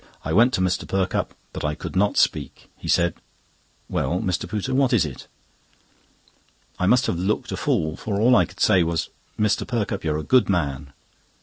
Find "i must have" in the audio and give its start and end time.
6.79-7.19